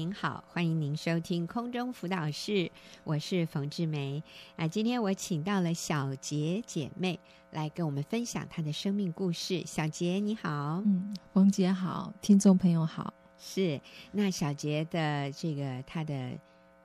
[0.00, 2.70] 您好，欢迎您收听空中辅导室，
[3.04, 4.22] 我是冯志梅
[4.56, 4.66] 啊。
[4.66, 9.62] 今天我请到了小杰姐妹来跟我们分享她的生命故事。
[9.66, 13.12] 小杰你好，嗯，冯姐好，听众朋友好。
[13.36, 13.78] 是，
[14.10, 16.32] 那小杰的这个她的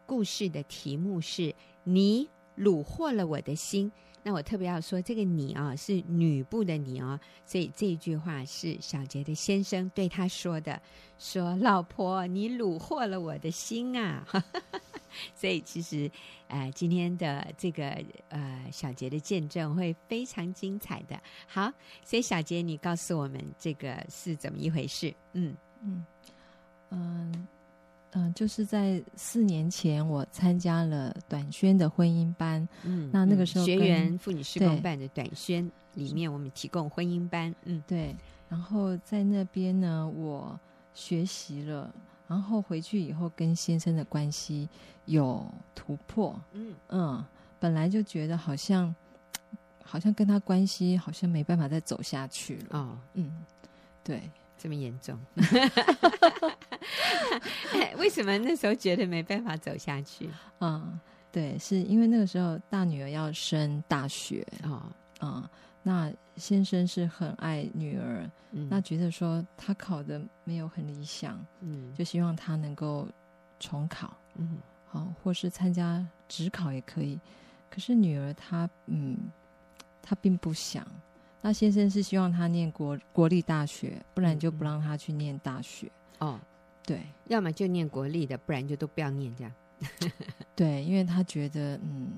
[0.05, 1.55] 故事的题目是
[1.85, 3.89] “你虏获了我的心”。
[4.27, 10.81] 那我特别要说，这个“你”啊是女部的“你”哦，所以这句话是小杰的先生对他说的，
[11.19, 14.25] 说：“老婆，你虏获了我的心啊！”
[15.35, 16.09] 所以其实，
[16.47, 21.21] 呃，今天的这个呃小杰的见证会非常精彩的。
[21.45, 21.71] 好，
[22.03, 25.13] 所以小杰，你告诉我们这个是怎么一回事？
[25.33, 26.05] 嗯嗯
[26.89, 27.47] 嗯。
[28.15, 32.65] 呃嗯，就是在四年前，我参加了短宣的婚姻班。
[32.83, 37.53] 嗯，那那个时候学员妇女事工办的短宣里面，我们提供婚姻班。
[37.65, 38.15] 嗯，对。
[38.47, 40.57] 然后在那边呢，我
[40.93, 41.93] 学习了，
[42.25, 44.69] 然后回去以后跟先生的关系
[45.03, 46.39] 有突破。
[46.53, 47.25] 嗯嗯，
[47.59, 48.95] 本来就觉得好像
[49.83, 52.79] 好像跟他关系好像没办法再走下去了。
[52.79, 53.29] 哦，嗯，
[54.05, 54.31] 对。
[54.57, 55.19] 这么严重？
[57.97, 60.29] 为什么那时候觉得没办法走下去？
[60.59, 60.99] 嗯，
[61.31, 65.49] 对，是因为那个时候大女儿要升大学啊，啊、
[65.83, 73.07] 那先生是很爱女儿，嗯、那觉得说她考的没有很理想，嗯，就希望她能够
[73.59, 77.19] 重考，嗯，好，或是参加职考也可以。
[77.69, 79.17] 可是女儿她，嗯，
[80.01, 80.85] 她并不想。
[81.41, 85.91] 那先生是希望她念国国立大学，不然就不让她去念大学。
[86.19, 86.39] 嗯、哦，
[86.85, 89.53] 对，要么就念国立的，不然就都不要念这样。
[90.55, 92.11] 对，因为他觉得，嗯，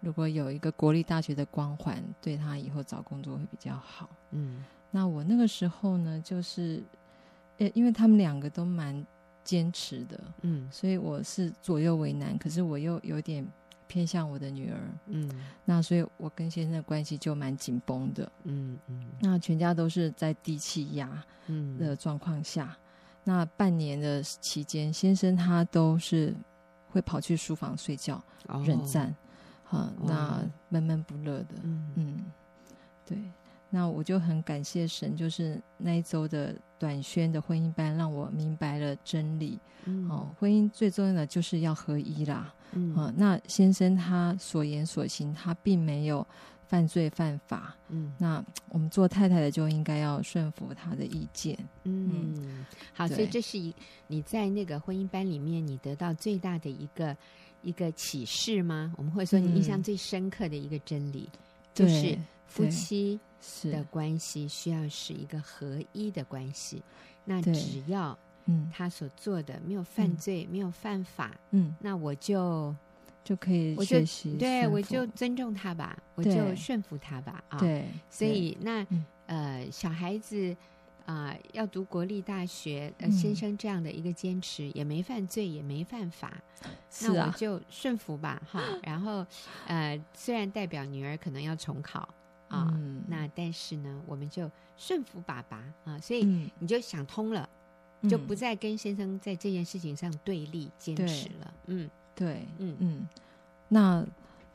[0.00, 4.08] 如果有一个国立大学的光环，对他以后找工作会比较好。
[4.30, 6.82] 嗯，那我那个时候呢，就是，
[7.58, 9.04] 呃，因为他们两个都蛮
[9.44, 13.46] 坚持的，嗯，所以我是左右为难，可是我又有点。
[13.88, 15.30] 偏向我的女儿，嗯，
[15.64, 21.24] 那所以我跟先生的关系就蛮紧绷的，嗯嗯，那全家都是在低气压
[21.78, 22.85] 的状况下，嗯、
[23.28, 26.32] 那半年的期间，先生他都是
[26.88, 29.12] 会跑去书房睡觉，哦、忍战，
[29.64, 32.24] 好、哦，那闷闷不乐的，嗯嗯，
[33.04, 33.18] 对。
[33.68, 39.58] 那我就很感谢神，就是那一周的短宣的婚姻班，让我明白了真理。
[39.86, 42.54] 嗯、哦，婚姻最重要的就是要合一啦。
[42.72, 46.24] 嗯、哦，那先生他所言所行，他并没有
[46.68, 47.74] 犯罪犯法。
[47.88, 51.56] 嗯，那我们做太太的就应该要顺服他的意见。
[51.84, 53.74] 嗯，嗯好，所以这是一
[54.06, 57.16] 你在那个婚姻班里面，你得到最大的一个
[57.62, 58.92] 一个启示吗？
[58.96, 61.38] 我们会说你印象最深刻的一个真理，嗯、
[61.74, 63.18] 就是夫妻。
[63.64, 66.82] 的关系需要是一个合一的关系，
[67.24, 72.74] 那只要嗯他所做的没有犯罪，嗯、没有犯法，嗯，那我就
[73.26, 78.86] 就可以学习，对我就尊重他吧，我就顺服他吧，啊，对，所以那
[79.26, 80.56] 呃小孩子
[81.04, 86.32] 啊、呃、要读国立大学，呃先生这样的一个坚持也没犯罪，也没犯法，
[87.02, 89.26] 那我就顺服吧，哈， 然后
[89.66, 92.08] 呃虽然代表女儿可能要重考。
[92.48, 96.24] 啊，嗯、那但是呢，我们就顺服爸爸啊，所以
[96.60, 97.48] 你就想通了，
[98.02, 101.54] 嗯、就不再跟先生在这件事情上对立坚持了。
[101.66, 103.08] 嗯，对，嗯嗯，
[103.68, 104.00] 那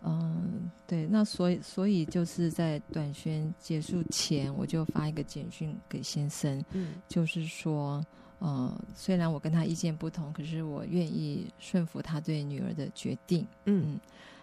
[0.02, 0.42] 嗯、呃，
[0.86, 8.06] 对，那所以所以就是在短宣结束前，我就发一个简讯给先生，嗯，就是说，
[8.40, 13.48] 呃，虽然我跟他意见不同，可是我愿意顺服他对女儿的决定。
[13.64, 14.00] 嗯，嗯，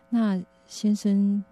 [0.09, 1.45] 那先生。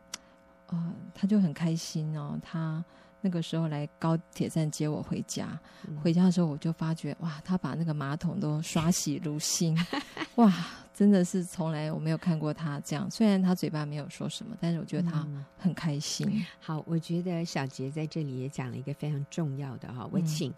[0.68, 2.36] 啊、呃，他就很开心哦。
[2.42, 2.84] 他
[3.20, 9.76] 那个时候来高铁站接我回家，嗯、回家的时候我就发觉，哇，他把那个马桶都刷洗如新，
[10.36, 10.52] 哇，
[10.94, 13.10] 真的是从来我没有看过他这样。
[13.10, 16.28] 虽然他嘴巴没有说什么，但是我觉得他很开心。
[16.30, 20.54] 嗯、好，我觉得小杰在这里也讲了一个非常重要的哈、哦，我请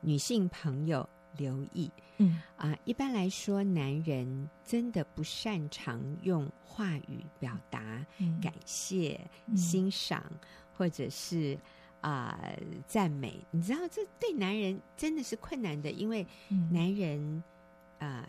[0.00, 1.08] 女性朋友。
[1.36, 2.40] 留意，嗯。
[2.56, 8.04] 啊，一般来说，男人真的不擅长用话语表达
[8.42, 10.24] 感谢、嗯、欣赏，
[10.76, 11.56] 或者是
[12.00, 12.38] 啊
[12.86, 13.40] 赞美。
[13.50, 16.26] 你知道，这对男人真的是困难的，因为
[16.70, 17.42] 男人
[17.98, 18.26] 啊。
[18.26, 18.28] 呃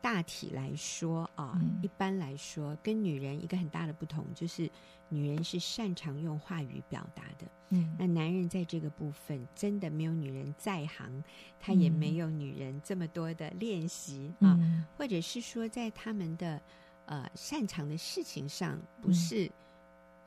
[0.00, 4.70] 大体来说啊，嗯、一般来说，跟女人一个很大的不同就是，
[5.08, 7.44] 女人是擅长用话语表达的。
[7.70, 11.22] 嗯，那男人在这个部分真的没有女人在行，
[11.58, 16.62] 他也没有女人这么多的练习、嗯、啊，或者是说，在他们的
[17.06, 19.50] 呃擅长的事情上，不是、嗯、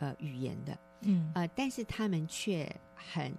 [0.01, 1.31] 呃语言的，嗯。
[1.33, 3.33] 呃，但是他们却很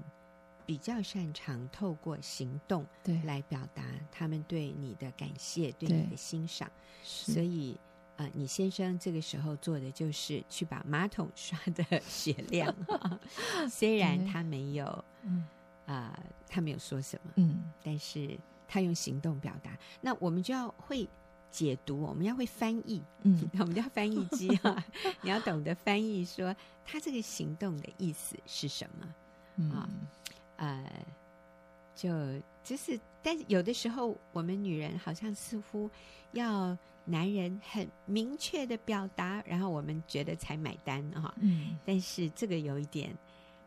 [0.64, 3.20] 比较擅长透过行动对。
[3.24, 5.98] 来表达他们对你的感谢，对，对。
[5.98, 6.70] 你的欣赏。
[7.02, 7.78] 所以，
[8.16, 12.72] 呃，你先生这个时候做的就是去把马桶刷的雪亮，
[13.68, 15.44] 虽然他没有，嗯，
[15.86, 18.38] 啊、呃，他没有说什么，嗯，但是
[18.68, 19.76] 他用行动表达。
[20.00, 21.08] 那我们就要会
[21.52, 24.82] 解读，我们要会翻译，嗯， 我们叫翻译机哈，
[25.22, 29.14] 你要懂得翻译，说他这个行动的意思是什么，
[29.56, 29.70] 嗯。
[29.70, 29.88] 啊
[30.56, 30.84] 呃，
[31.94, 32.10] 就
[32.62, 35.90] 就是，但是有的时候，我们女人好像似乎
[36.32, 41.34] 要男人很明确的表达，然后我们觉得才买单啊。
[41.40, 43.12] 嗯，但是这个有一点，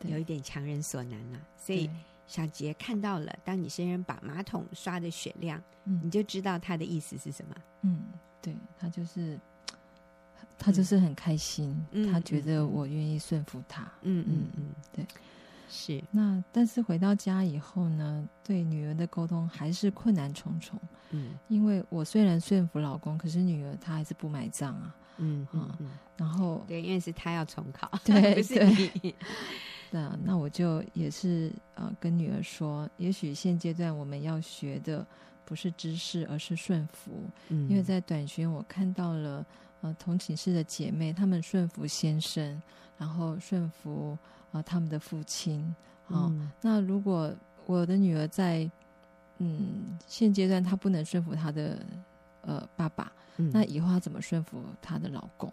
[0.03, 1.39] 有一点强人所难了。
[1.57, 1.89] 所以
[2.27, 7.55] 小杰看到了，当你先生把马桶刷的雪亮，嗯，你就知道他的意思是什么。
[7.81, 8.03] 嗯，
[8.41, 9.39] 对，他就是
[10.57, 13.83] 他就是很开心，嗯，他觉得我愿意顺服他。
[14.01, 15.05] 嗯嗯嗯，嗯，对。
[15.67, 20.79] 是，那但是回到家以后呢，对女儿的沟通还是困难重重。
[21.09, 24.95] 嗯，因为我虽然顺服老公，可是女儿她还是不买账啊。
[25.17, 29.15] 嗯嗯，嗯，然后对，因为是她要重考，对， 不是你。
[29.95, 35.05] 那那我就也是呃跟女儿说，也许现阶段我们要学的
[35.45, 37.11] 不是知识，而是顺服。
[37.47, 39.45] 嗯，因为在短宣我看到了
[39.81, 42.61] 呃同寝室的姐妹，她们顺服先生，
[42.97, 44.17] 然后顺服。
[44.51, 45.59] 啊，他们的父亲
[46.07, 47.29] 啊、嗯，那如果
[47.65, 48.71] 我的女儿在
[49.37, 51.85] 嗯现阶段她不能顺服她的
[52.39, 55.51] 呃爸爸、嗯，那以后她怎么顺服她的老公？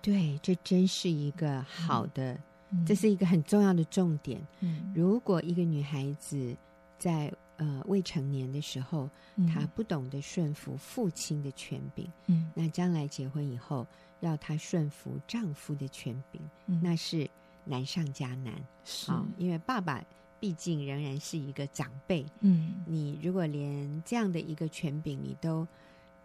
[0.00, 2.38] 对，这真是一个好的、嗯，
[2.84, 4.44] 这是一个很重要的重点。
[4.60, 6.56] 嗯，如果一个女孩子
[6.98, 13.86] 在呃未成年的时候，嗯、她不懂得顺服父亲的权柄，嗯，那将来结婚以后
[14.20, 17.30] 要她顺服丈夫的权柄，嗯、那是。
[17.68, 20.00] 难上加难，是、哦，因为爸爸
[20.38, 22.24] 毕竟仍然是一个长辈。
[22.38, 25.66] 嗯，你如果连这样的一个权柄你都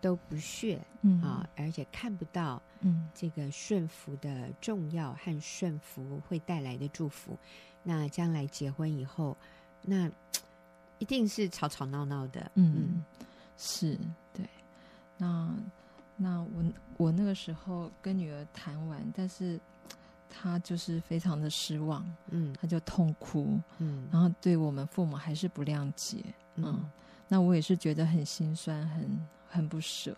[0.01, 1.21] 都不屑，嗯。
[1.21, 7.37] 啊、哦，而且看不到，嗯，这个顺服的重要和顺服会带来的祝福，
[7.83, 9.37] 那将来结婚以后，
[9.81, 10.11] 那
[10.99, 12.51] 一定是吵吵闹闹的。
[12.55, 13.05] 嗯，嗯。
[13.57, 13.97] 是
[14.33, 14.45] 对。
[15.17, 15.55] 那
[16.17, 16.63] 那我
[16.97, 19.59] 我那个时候跟女儿谈完，但是。
[20.33, 26.23] 她就是非常的失望，嗯，她就痛哭，嗯，然后对我们父母还是不谅解，
[26.55, 26.89] 嗯，嗯，
[27.27, 30.15] 那我也是觉得很心酸，很很不舍，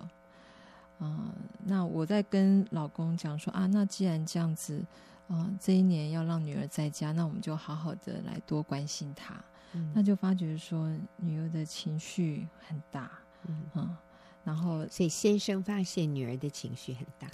[1.00, 1.34] 嗯，
[1.66, 4.82] 那我在跟老公讲说啊，那既然这样子，
[5.28, 9.36] 啊，这一年要让女儿在家，那我们就好好的来多关心她，
[9.74, 13.12] 嗯，那就发觉说女儿的情绪很大，
[13.48, 13.64] 嗯。
[13.76, 13.98] 嗯
[14.46, 17.30] 然后，所以先生发现女儿的情绪很大。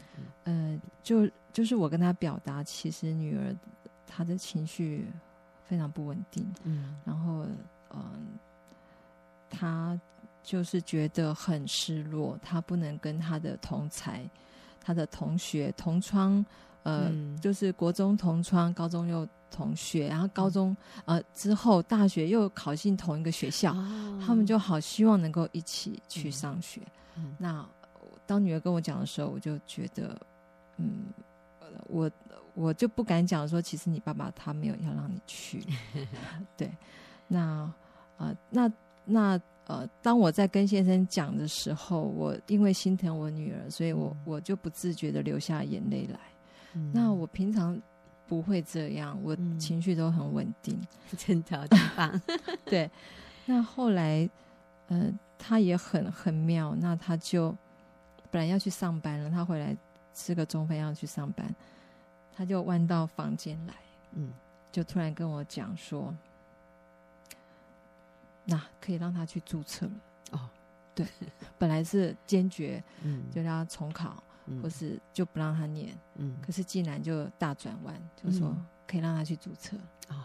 [0.46, 3.52] 嗯，呃、就就是我跟他表达，其实女儿
[4.06, 5.08] 她的情绪
[5.64, 6.46] 非常不稳定。
[6.66, 7.48] 嗯，然后
[7.96, 8.28] 嗯，
[9.50, 10.02] 她、呃、
[10.50, 14.28] 就是觉得很失落，他不能跟他的同才、
[14.82, 16.44] 他的同学同窗，
[16.82, 20.76] 呃、嗯，就是国中同窗，高中又同学，然后高中、
[21.06, 26.82] 嗯、呃之后大学又考进同一个学校，哦、他们就好希望能够一起去上学。
[27.16, 27.64] 嗯那
[28.26, 30.20] 当女儿跟我讲的时候，我就觉得，
[30.78, 31.14] 嗯，
[31.86, 32.10] 我
[32.56, 35.64] 我就不敢讲说，其实你爸爸他没有要让你去，
[36.58, 36.72] 对。
[37.28, 37.72] 那
[38.18, 38.72] 呃，那
[39.06, 39.40] 那
[39.70, 46.20] 呃，当我在跟先生讲的时候，我因为心疼我女儿，所以我我就不自觉的流下眼泪来。
[46.74, 46.92] 嗯。
[46.94, 47.80] 那我平常
[48.28, 50.80] 不会这样，我情绪都很稳定，
[51.18, 52.22] 真的很棒。
[52.66, 52.90] 对。
[53.46, 54.30] 那后来，
[54.88, 55.14] 呃。
[55.42, 57.56] 他也很很妙，那他就
[58.30, 59.74] 本来要去上班了，他回来
[60.14, 61.56] 吃个中饭要去上班，
[62.36, 63.74] 他就弯到房间来，
[64.16, 64.34] 嗯，
[64.70, 66.14] 就突然跟我讲说，
[68.50, 69.92] 那可以让他去注册了
[70.32, 70.50] 哦，
[70.96, 71.06] 对，
[71.58, 78.56] 本来是坚决，嗯，就让他重考，嗯，或是就不让他念，嗯，可是竟然就大转弯，就说
[78.88, 79.78] 可以让他去注册，
[80.10, 80.16] 哦，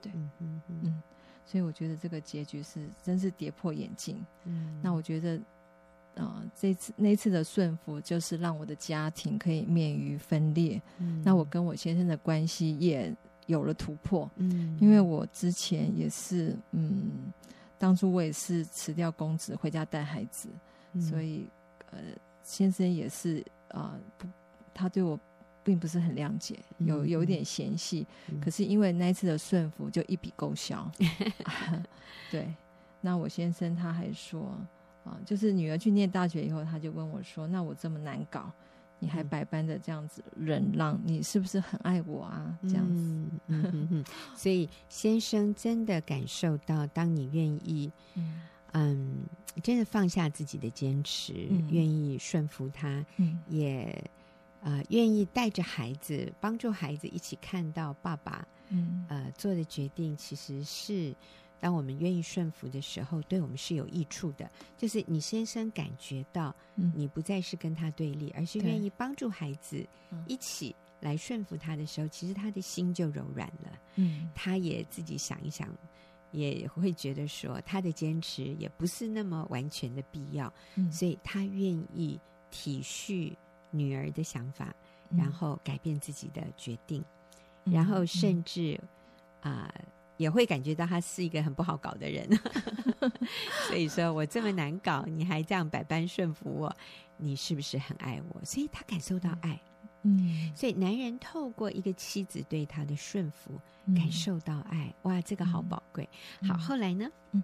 [0.00, 1.02] 对，嗯嗯
[1.44, 4.22] 所以我觉得这个结局是真是跌破眼镜。
[4.44, 5.40] 嗯，那我觉得，
[6.16, 10.78] 呃，这次那次的顺服，就是让我的家庭可以免于分裂。
[10.98, 13.16] 嗯，那我跟我先生的关系也
[13.48, 14.30] 有了突破。
[14.36, 17.10] 嗯，因为我之前也是，嗯，
[17.76, 20.48] 当初我也是辞掉公职回家带孩子，
[20.92, 21.48] 嗯，所以
[21.90, 21.98] 呃，
[22.44, 24.28] 先生也是啊，呃，不，
[24.72, 25.18] 他对我。
[25.64, 30.90] 并不是很谅解，有有一点嫌隙，嗯，可是因为那一次的顺服，就一笔勾销。
[32.32, 32.48] 对，
[33.02, 34.56] 那我先生他还说
[35.04, 38.50] 啊，就是女儿去念大学以后，他就问我说：“那我这么难搞，
[39.00, 42.58] 你还百般的这样子忍让，你是不是很爱我啊？
[42.62, 43.02] 这样子，
[43.46, 44.04] 嗯嗯嗯，
[44.36, 49.16] 所以先生真的感受到，当你愿意，嗯，嗯，
[49.62, 54.10] 真的放下自己的坚持，嗯、愿意顺服他，嗯，也
[54.62, 61.14] 呃愿意带着孩子，帮助孩子一起看到爸爸，嗯呃做的决定其实是。
[61.60, 64.48] 当我们愿意顺服的时候，对我们是有益处的。
[64.76, 66.54] 就是你先生感觉到，
[66.94, 69.84] 你不再是跟他对立，嗯、而是愿意帮助孩子
[70.26, 73.78] 一起来顺服他的时候，嗯、其实他的心就柔软了。
[73.96, 75.68] 嗯，他也自己想一想，
[76.30, 80.52] 也会觉得说，他的坚持也不是那么完全的必要。
[80.76, 83.34] 嗯，所以他愿意体恤
[83.72, 84.72] 女儿的想法，
[85.10, 87.04] 然后改变自己的决定，
[87.64, 88.80] 嗯、然后甚至
[89.40, 89.68] 啊。
[89.74, 89.84] 呃
[90.18, 92.28] 也会感觉到他是一个很不好搞的人，
[93.68, 96.76] 所以说我这么难搞，你还这样百般顺服我，
[97.16, 98.44] 你是不是很爱我？
[98.44, 99.58] 所以他感受到爱，
[100.02, 106.08] 嗯，所以男人透过一个妻子对他的顺服，嗯、感受到爱，哇，这个好宝贵。
[106.40, 107.08] 嗯、好，后来呢？
[107.30, 107.42] 嗯，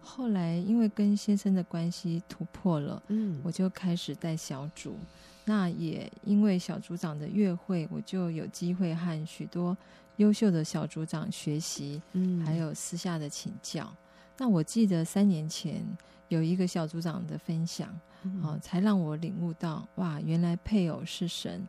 [0.00, 4.98] 后来因为跟先生的关系突破了，嗯，我就开始带小组，
[5.44, 9.76] 那也因为小组长的月会，我就有机会和许多。
[10.18, 13.92] 优秀的小组长学习，嗯，还有私下的请教。
[14.36, 15.84] 那我记得三年前
[16.28, 17.88] 有一个小组长的分享，
[18.22, 21.66] 嗯哦，才让我领悟到，哇，原来配偶是神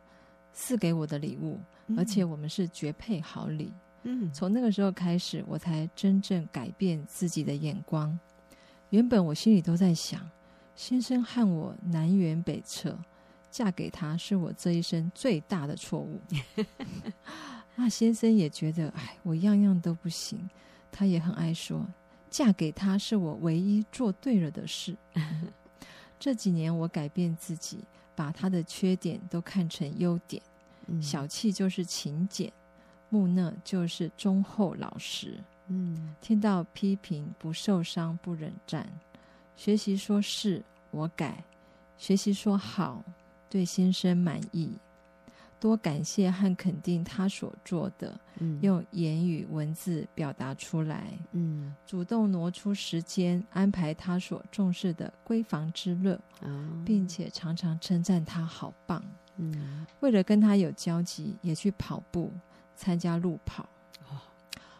[0.52, 3.72] 赐给我的礼物，嗯，而且我们是绝配好礼。
[4.02, 8.16] 嗯，从那个时候开始，我才真正改变自己的眼光。
[8.90, 10.28] 原本我心里都在想，
[10.74, 12.96] 先生和我南辕北辙，
[13.50, 16.20] 嫁给他是我这一生最大的错误。
[17.76, 20.48] 那先生也觉得，哎，我样样都不行。
[20.92, 21.86] 他也很爱说，
[22.28, 24.96] 嫁给他是我唯一做对了的事。
[26.18, 27.78] 这几年我改变自己，
[28.14, 30.42] 把他的缺点都看成优点。
[30.88, 32.52] 嗯、小气就是勤俭，
[33.08, 35.38] 木讷就是忠厚老实。
[35.68, 38.86] 嗯，听到批评不受伤不冷战，
[39.56, 41.42] 学习说是我改，
[41.96, 43.02] 学习说好，
[43.48, 44.72] 对先生满意。
[45.60, 59.04] 多感谢和肯定他所做的，嗯、用言语文字表达出来，嗯、主动挪出时间安排他所重视的闺房之乐，哦、并且常常称赞他好棒。
[59.36, 62.32] 嗯、为了跟他有交集，也去跑步，
[62.74, 63.64] 参加路跑，
[64.08, 64.16] 哦、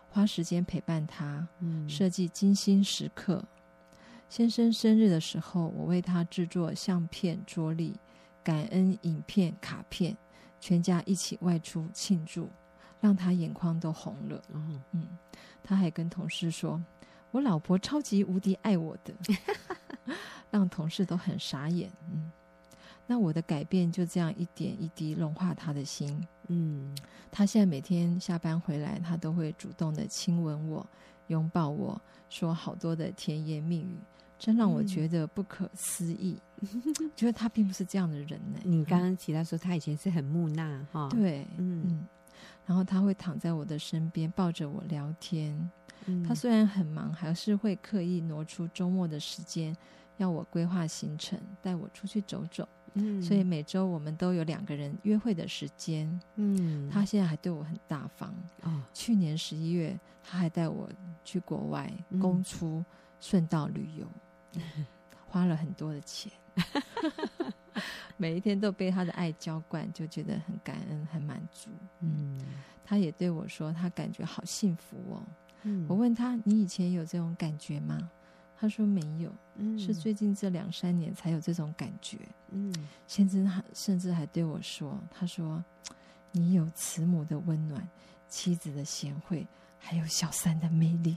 [0.09, 3.45] 花时间陪伴他，嗯、设计精心时刻。
[4.31, 7.97] 先生生日的时候，我为他制作相片桌历、
[8.43, 10.17] 感恩影片、卡片。
[10.61, 12.49] 全家一起外出庆祝，
[13.00, 14.43] 让他眼眶都红了。
[14.52, 15.07] 嗯，嗯，
[15.64, 16.81] 他还跟同事说
[17.33, 19.14] ：“我老婆超级无敌爱我的。
[20.52, 21.90] ”让同事都很傻眼。
[22.12, 22.31] 嗯，
[23.07, 26.26] 那我的改变就这样一点一滴融化他的心。
[26.49, 26.95] 嗯，
[27.31, 30.85] 他现在每天下班回来，他都会主动的亲吻我、
[31.29, 33.97] 拥抱我，说好多的甜言蜜语。
[34.40, 36.82] 真让我觉得不可思议，嗯、
[37.14, 38.59] 觉得他并不是这样的人呢。
[38.64, 42.06] 你刚刚提到说他以前是很木讷哈，对，嗯嗯，
[42.64, 45.70] 然后他会躺在我的身边抱着我聊天。
[46.06, 49.76] 嗯、他虽然很忙，还是会刻意挪出周末的时间，
[50.16, 52.66] 要我规划行程，带我出去走走。
[52.94, 56.20] 嗯，所以每周我们都有两个人约会的时间。
[56.37, 58.35] 嗯，他现在还对我很大方。
[58.62, 60.88] 哦，去年十一月他还带我
[61.23, 62.82] 去国外公出
[63.20, 64.06] 顺道旅游。
[65.28, 66.33] 花了很多的钱，
[68.16, 71.71] 每一天都被他的爱浇灌，就觉得很感恩、很满足。
[72.00, 72.38] 嗯，
[72.85, 75.23] 他也对我说，他感觉好幸福哦。
[75.62, 78.11] 嗯，我问他，你以前有这种感觉吗？
[78.57, 82.19] 他说没有，嗯，是最近这两三年才有这种感觉。
[82.50, 82.75] 嗯，
[83.07, 85.64] 先生还甚至还对我说，他说
[86.33, 87.88] 你有慈母的温暖，
[88.28, 89.47] 妻子的贤惠。
[89.83, 91.17] 还有小三的魅力，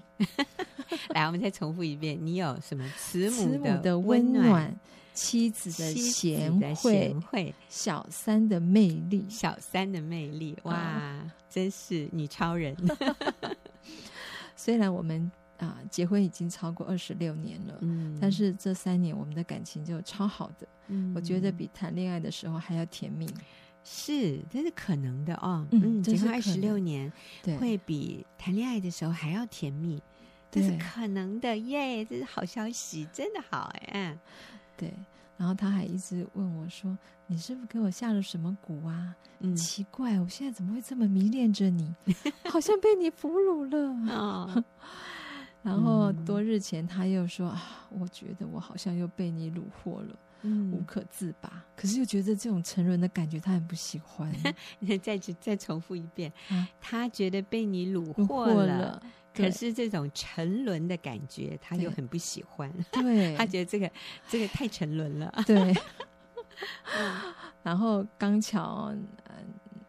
[1.14, 4.74] 来，我们再重复一遍：你有什么慈母 的温暖，
[5.14, 7.54] 妻子的贤惠，惠。
[7.70, 12.76] 小三的魅力，小三的魅力，哇，真是女超人！
[14.56, 23.28] 虽然我们啊结婚已经超过二十六年了，嗯，但是这三年我们的感情就超好的，嗯，我觉得比谈恋爱的时候还要甜蜜。
[23.84, 25.66] 是，这是可能的哦。
[25.72, 27.12] 嗯，结婚二十六年，
[27.42, 30.02] 对，会比谈恋爱的时候还要甜蜜，
[30.50, 32.06] 这是可能的耶！
[32.06, 34.18] 这是好消息，真的好哎。
[34.78, 34.94] 对，
[35.38, 36.98] 然后他还一直问我说
[37.28, 41.94] ：“你是不是给我下了什么蛊啊？”嗯，奇怪，我现在怎么会这么迷恋着你？
[42.50, 44.64] 好像被你俘虏了啊！
[45.62, 50.16] 然后多日前他又说：“啊，我觉得我好像又被你虏获了。”
[50.72, 51.50] 无可自拔。
[51.54, 54.32] 嗯、可是又觉得这种沉沦的感觉他很不喜欢。
[54.80, 62.72] 你再再重复一遍，啊、他觉得被你虏获了，了可是这种沉沦的感觉他又很不喜欢。
[62.92, 63.92] 对， 他觉得这个
[64.30, 65.34] 这个太沉沦了。
[65.46, 65.74] 对。
[67.64, 69.36] 然后刚巧，呃，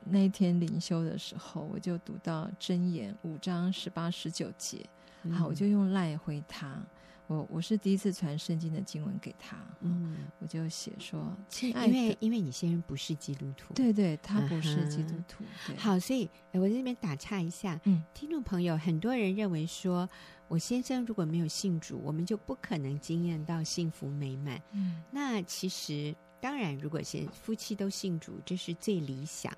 [0.04, 4.84] 那一天灵修的时候，我就读到真言五章十八十九节，
[5.32, 6.80] 好，我就用赖回他。
[7.26, 15.76] 我我是第一次传圣经的经文给他，嗯，我就写说，亲爱的，因为因为你先生不是基督徒，对对，他不是基督徒，对。
[15.76, 20.08] 好，所以我在这边打岔一下，嗯，听众朋友，很多人认为说，
[20.48, 26.14] 我先生如果没有信主，我们就不可能经验到幸福美满，嗯，那其实。
[26.40, 29.50] 当然，如果先夫妻都信主，这是最理想。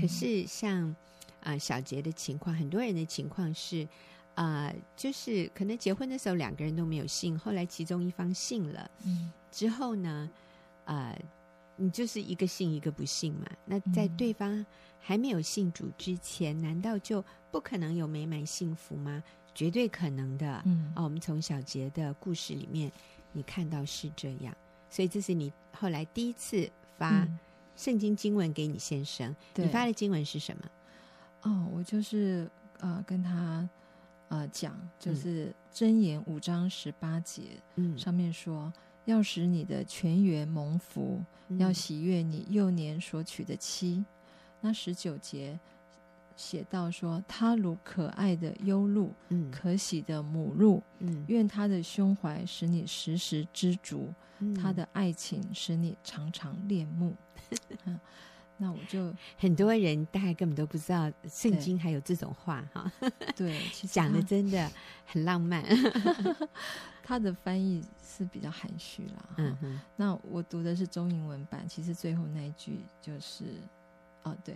[0.00, 0.88] 可是像
[1.40, 3.84] 啊、呃、小杰的情况，很多人的情况是
[4.40, 10.30] 啊、呃，就是可能结婚的时候两个人都没有信，后来其中一方信了，嗯，之后呢，
[10.86, 11.22] 啊、呃，
[11.76, 13.46] 你就是一个信一个不信嘛。
[13.66, 14.64] 那在对方
[14.98, 19.22] 还没有信主之前，难道就不可能有美满幸福吗？
[19.54, 20.62] 绝对可能的。
[20.64, 22.90] 嗯，啊，我们从小杰的故事里面，
[23.32, 24.56] 你看到是这样。
[24.88, 26.66] 所以这是你后来第一次
[26.96, 27.28] 发
[27.76, 30.62] 圣经经文给你先生，嗯、你发的经文是什么？
[31.42, 33.68] 哦，我就是呃跟他
[34.30, 37.42] 呃讲，就是箴言五章十八节，
[37.76, 38.72] 嗯，上面说
[39.04, 44.04] 要使你的全员蒙福，嗯、要喜悦你幼年所娶的妻。
[44.60, 45.60] 那十九节。
[46.36, 54.08] 写到说，他如可爱的优鹿，嗯，可喜的母鹿，嗯，愿他的胸怀使你时时知足，
[54.38, 57.14] 嗯，他的爱情使你常常恋慕。
[58.60, 62.92] 嗯、那我就很多人大概根本都不知道圣经还有这种话哈。
[63.34, 64.70] 对，讲的真的
[65.06, 65.64] 很浪漫。
[67.02, 69.28] 他的翻译是比较含蓄啦。
[69.38, 73.44] 嗯哼，那我读的是中英文版，其实最后那一句就是，
[74.22, 74.54] 哦，对。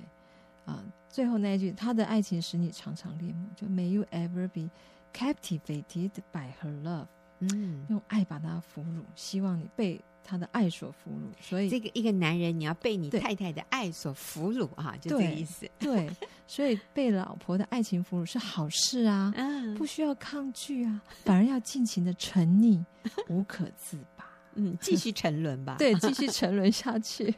[0.65, 4.71] 啊，最后那一句，他的爱情使你常常恋慕，就 May you ever be
[5.13, 7.07] captivated by her love。
[7.41, 11.31] 嗯，用爱把他俘虏，希望你被他的爱所俘虏。
[11.40, 15.70] 所以，这个一个男人，你要被你太太的爱所俘虏啊，就这个意思。
[15.79, 16.11] 对，
[16.46, 22.83] 所以被老婆的爱情俘虏是好事啊， 嗯，不需要抗拒啊，反而要尽情的沉溺，
[23.29, 24.25] 无可自拔。
[24.57, 25.75] 嗯，继续沉沦吧。
[25.79, 27.35] 对，继续沉沦下去。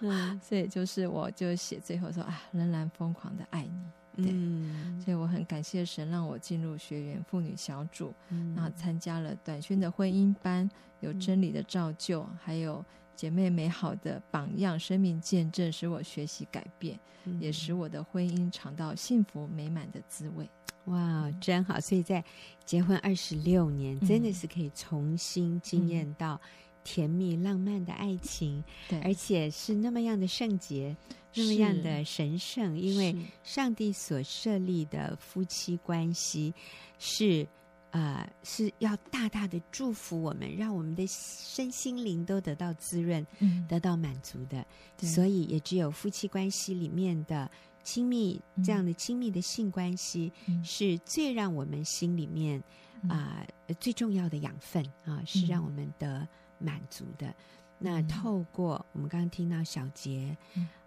[0.00, 4.01] 嗯，所以就是，我就写最后说啊，仍然疯狂的爱你。
[4.16, 10.68] 对，嗯、所以我很感谢神让我进入学员妇女小组，嗯、然后参加了短宣的婚姻班，
[11.00, 20.48] 有真理的造就，嗯、还有姐妹美好的榜样、生命见证，使我学习改变，嗯、也使我的婚姻尝到幸福美满的滋味。
[20.86, 21.78] 哇，真好！
[21.78, 22.24] 所以在
[22.64, 26.40] 结婚二十六年，嗯、真的是可以重新经验到
[26.84, 30.96] 甜蜜浪漫的爱情，对、嗯，而且是那么样的圣洁，
[31.34, 32.78] 那么样的神圣。
[32.78, 36.52] 因为上帝所设立的夫妻关系
[36.98, 37.46] 是
[37.90, 44.64] 啊、呃，是要大大的祝福我们，让我们的身心灵都得到滋润，嗯、得到满足的。
[44.98, 47.50] 所以，也只有夫妻关系里面的。
[47.84, 52.62] 亲密这样的亲密的性关系，是最让我们心里面
[53.08, 56.24] 啊、呃、最重要的养分啊，是让我们得
[56.58, 57.34] 满足的。
[57.78, 60.36] 那透过我们刚刚听到小杰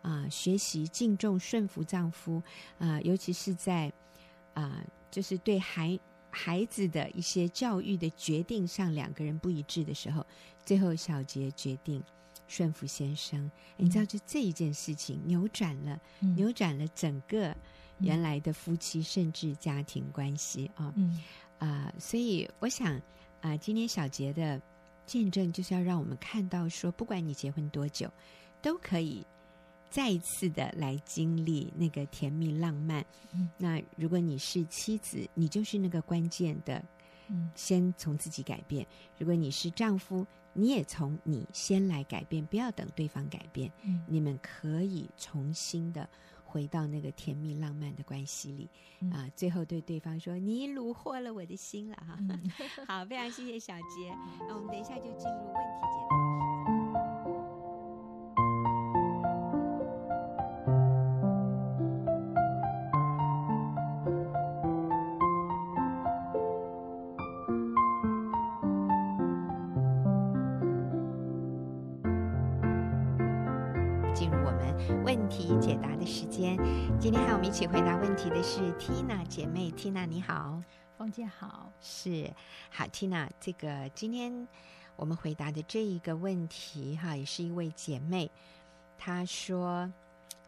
[0.01, 2.41] 啊、呃，学习敬重顺服丈夫
[2.79, 3.87] 啊、呃，尤其是在
[4.53, 5.99] 啊、呃，就是对孩
[6.29, 10.25] 孩子的一些教育的决定上，两个人不一致的时候，
[10.65, 12.03] 最后小杰决定。
[12.47, 17.55] 顺服先生，你知道，就这一件事情扭转了，嗯、扭转了整个
[17.97, 21.19] 原来的夫妻、嗯、甚至家庭关系啊，嗯。
[21.57, 23.01] 啊、呃，所以我想啊、
[23.41, 24.61] 呃，今天小杰的
[25.05, 28.11] 见证就是要让我们看到说，不管你结婚多久，
[28.61, 29.25] 都可以
[29.89, 33.05] 再一次的来经历那个甜蜜浪漫。
[33.33, 36.83] 嗯、那如果你是妻子，你就是那个关键的，
[37.27, 38.85] 嗯，先从自己改变；
[39.17, 43.71] 如果你是丈夫，你也从你先来改变，不要等对方改变。
[43.83, 46.09] 嗯，你们可以重新的
[46.55, 48.69] 回到那个甜蜜浪漫的关系里。
[49.01, 52.49] 嗯、啊，最后对对方说：“你虏获了我的心了。”哈，嗯、
[52.87, 54.15] 好，非常谢谢小杰。
[54.47, 56.44] 那我们等一下就进入问题解答。
[74.15, 76.57] 进入我们问题解答的时间
[76.97, 80.63] 今天和我们一起回答问题的是 Tina 姐妹，Tina 你好，
[80.97, 82.31] 凤姐好，是
[82.69, 83.29] 好 Tina。
[83.41, 84.47] 这个今天
[84.95, 88.31] 我们回答的这一个问题，哈，也是一位姐妹，
[88.97, 89.91] 她说，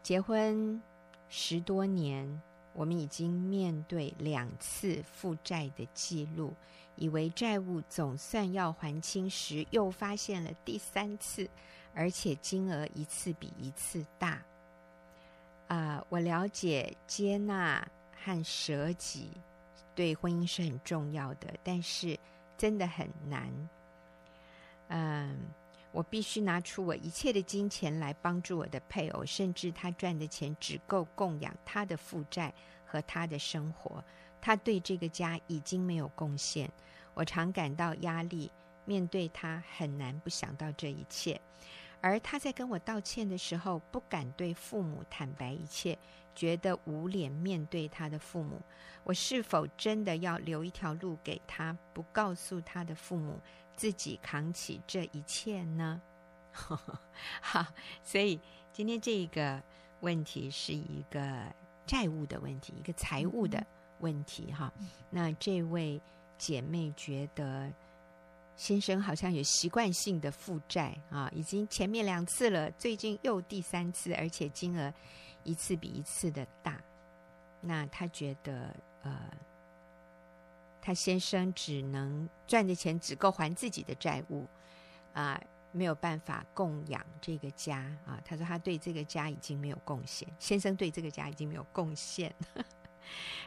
[0.02, 0.82] 结婚
[1.28, 2.40] 十多年，
[2.72, 6.54] 我们已经面对两次负债的记录，
[6.96, 11.46] 以为债务总算要还清时，又发现了第三次，
[11.94, 14.42] 而且金额一次比一次大。
[15.68, 17.86] 啊、我了解接纳
[18.24, 19.32] 和舍己
[19.94, 22.18] 对婚姻是很重要的，但是
[22.56, 23.68] 真的很难。
[24.88, 25.38] 嗯，
[25.92, 32.54] 我必须拿出我一切的金钱来帮助我的配偶，甚至他赚的钱只够供养他的负债
[32.86, 34.02] 和他的生活。
[34.40, 36.70] 他对这个家已经没有贡献，
[37.12, 38.50] 我常感到压力，
[38.86, 41.38] 面对他很难不想到这一切。
[42.00, 45.98] 而他在跟我道歉的时候，不敢对父母坦白一切，
[46.34, 48.60] 觉得无脸面对他的父母。
[49.02, 53.40] 我是否真的要留一条路给他，不告诉他的父母，
[53.74, 56.00] 自己扛起这一切呢？
[57.40, 57.66] 好，
[58.02, 58.40] 所以
[58.72, 59.62] 今天这个
[60.00, 61.52] 问题是一个
[61.86, 63.66] 债务的问题，一个财务的
[63.98, 64.52] 问题。
[64.52, 64.72] 哈，
[65.10, 66.00] 那这位
[66.36, 67.72] 姐妹觉得。
[68.58, 74.92] 先生好像有习惯性的负债啊，已经前面两次了，最近又第三次，而且金额
[75.44, 76.76] 一次比一次的大。
[77.60, 79.30] 那他觉得，呃，
[80.82, 84.44] 他先生只能赚的钱只够还自己的债务
[85.12, 85.40] 啊，
[85.70, 88.20] 没有办法供养这个家啊。
[88.24, 92.34] 他说他对这个家已经没有贡献，先生对这个家已经没有贡献。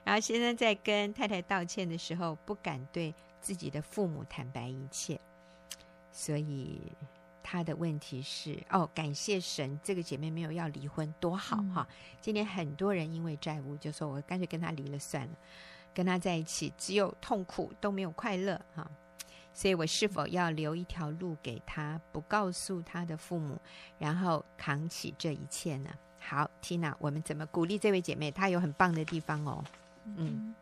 [0.05, 3.13] 然后先生在跟太太道歉的时候，不敢对。
[3.41, 5.19] 自己的父母坦白一切，
[6.11, 6.79] 所以
[7.41, 11.87] 他的问题是：哦，感谢神，这个姐妹没有要离婚，多好哈！
[11.89, 12.17] 嗯。
[12.21, 15.33] 今天很多人因为债务，就说我干脆跟他离了算了，
[15.93, 18.89] 跟他在一起只有痛苦都没有快乐哈。
[19.53, 23.59] 所以我是否要留一条路给他，不告诉他的父母，
[23.97, 25.89] 然后扛起这一切呢？
[26.19, 28.31] 好，Tina，我们怎么鼓励这位姐妹？
[28.31, 29.63] 她有很棒的地方哦，
[30.05, 30.15] 嗯。
[30.15, 30.55] 嗯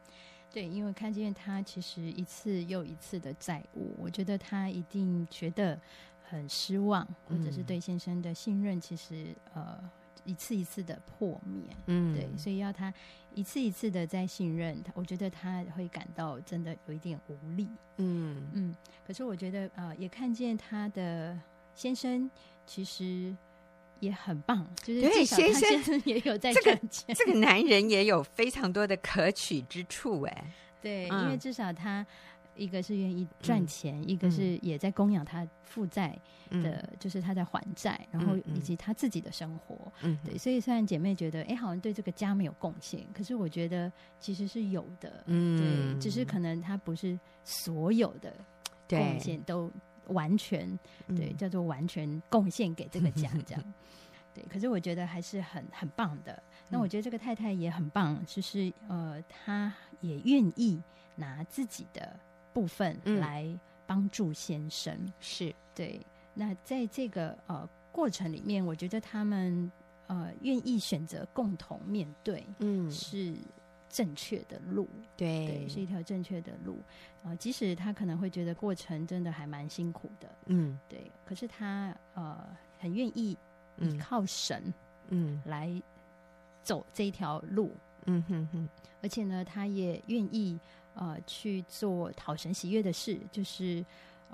[0.51, 5.79] 对，因为看见他其实一次又一次的债务，我觉得他一定觉得
[6.23, 9.77] 很失望，或者是对先生的信任其实呃
[10.23, 11.63] 一次一次的破灭。
[11.85, 12.93] 嗯，对，所以要他
[13.33, 17.69] 一次一次的在信任他，我觉得他会感到真的有一点无力。
[17.97, 21.39] 嗯嗯，可是我觉得呃也看见他的
[21.75, 22.29] 先生
[22.65, 23.35] 其实。
[23.99, 30.53] 也很棒，就是对先生也有在赚钱，这个这个男人也有非常多的可取之处哎。
[30.81, 32.05] 对，嗯、因为至少他
[32.55, 36.17] 一个是愿意赚钱，嗯、一个是也在供养他负债
[36.49, 39.91] 的，嗯、就是他在还债，然后以及他自己的生活。
[40.01, 45.23] 嗯，对，所以虽然姐妹觉得哎，好像对这个家没有贡献，可是我觉得其实是有的。
[45.25, 48.33] 嗯，对，只是可能他不是所有的
[48.87, 49.69] 贡献都。
[50.09, 53.73] 完全对，叫做完全贡献给这个家， 这样
[54.33, 54.43] 对。
[54.49, 56.41] 可是我觉得还是很很棒的。
[56.69, 60.81] 那我觉得这个太太也很棒，就是呃，她也愿意
[61.15, 62.19] 拿自己的
[62.53, 64.95] 部分来帮助先生。
[65.19, 66.05] 是对。
[66.33, 69.71] 那在这个呃过程里面，我觉得他们
[70.07, 73.35] 呃愿意选择共同面对，嗯，是。
[73.89, 76.77] 正确的路，对，对，是一条正确的路
[77.23, 77.35] 啊、呃！
[77.37, 81.11] 即使他可能会觉得过程真的还蛮辛苦的，嗯，对。
[81.25, 82.37] 可是他呃
[82.77, 83.35] 很愿意
[83.79, 84.71] 依靠神，
[85.07, 85.69] 嗯，来
[86.61, 87.75] 走这一条路，
[88.05, 88.69] 嗯哼哼。
[89.01, 90.59] 而且呢，他也愿意
[90.93, 93.83] 呃去做讨神喜悦的事，就是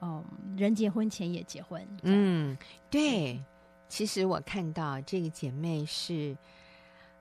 [0.02, 0.26] 嗯、呃，
[0.58, 2.58] 人结婚前也结婚，嗯，
[2.89, 3.41] 对。
[3.88, 6.36] 其实我看到这个姐妹是。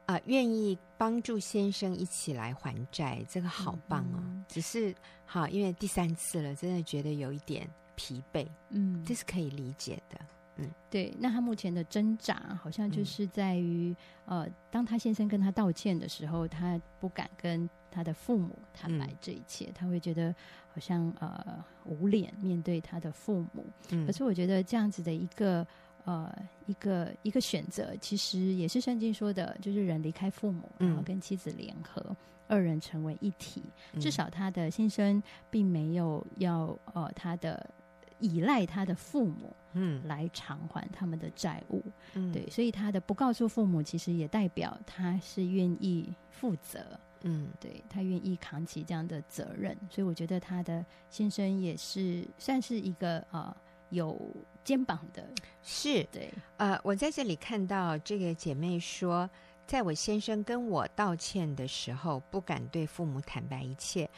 [0.06, 4.20] 啊，愿意帮助先生一起来还债，这个好棒哦！
[4.20, 8.46] 嗯、只是好，因为第三次了，真的觉得有一点疲惫。
[8.68, 10.20] 嗯，这是可以理解的。
[10.56, 11.14] 嗯，对。
[11.18, 20.34] 那他目前的挣扎，好像就是在于，嗯、呃，当他先生跟他道歉的时候，他不敢跟他的父母坦白这一切，嗯、他会觉得
[20.72, 23.64] 好像呃无脸面对他的父母。
[23.88, 25.66] 嗯，可是我觉得这样子的一个。
[26.04, 26.30] 呃，
[26.66, 33.62] 一个一个选择，其实也是圣经说的，就是人离开父母，然后跟妻子联合，嗯、二人成为一体。
[33.98, 37.70] 至少他的先生并没有要呃，他的
[38.18, 41.82] 依赖他的父母，嗯，来偿还他们的债务。
[42.12, 47.00] 嗯，对，所以他的不告诉父母，其实也代表他是愿意负责。
[47.22, 49.74] 嗯，对，他愿意扛起这样的责任。
[49.88, 53.56] 所以我觉得他的先生也是算是一个呃。
[53.94, 54.20] 有
[54.62, 55.26] 肩膀的。
[55.62, 56.04] 是。
[56.12, 59.28] 对，呃，我在这里看到这个姐妹说，
[59.66, 64.08] 在我先生跟我道歉的时候，不敢对父母坦白一切。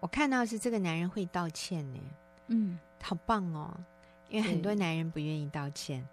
[0.00, 2.00] 我看到是这个男人会道歉呢，
[2.48, 3.76] 嗯，好棒哦。
[4.28, 6.04] 因为很多男人不愿意道歉，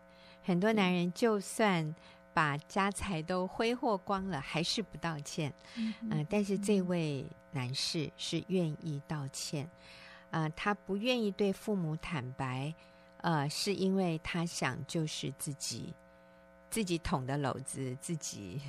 [0.43, 1.95] 很多男人就算
[2.31, 5.51] 把家财都挥霍光了，还是不道歉。
[5.75, 9.65] 嗯、呃，但是这位男士是愿意道歉，
[10.29, 12.71] 啊、呃，他不愿意对父母坦白，
[13.23, 15.93] 呃，是因为他想就是自己
[16.69, 18.61] 自己捅的篓子，自己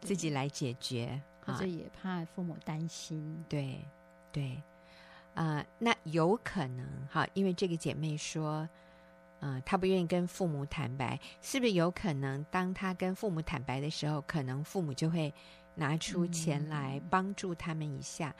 [0.00, 3.44] 自己来解决，可是也怕父母担心。
[3.48, 3.84] 对，
[4.32, 4.62] 对。
[5.34, 8.68] 啊、呃，那有可能哈，因为这个姐妹说，
[9.38, 12.44] 啊、呃，她不愿意跟父母坦白，是不是有可能？
[12.50, 15.32] 当她跟父母坦白的时候，可能父母就会
[15.76, 18.34] 拿出钱来帮助他们一下。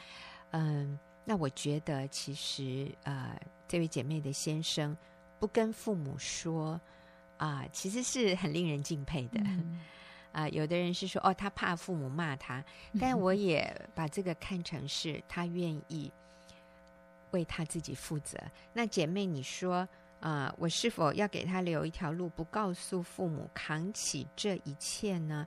[0.50, 4.96] 嗯、呃，那我觉得其实呃，这位姐妹的先生
[5.40, 6.80] 不跟父母说
[7.38, 9.40] 啊、呃，其实是很令人敬佩的。
[10.30, 12.62] 啊、呃，有的人是说哦，他怕父母骂他，
[13.00, 16.12] 但我也把这个看成是他愿意。
[17.32, 18.36] 为他自己负责。
[18.72, 25.46] 那姐妹，你说啊、呃，我是否要给他留一条路，不告诉父母扛起这一切呢？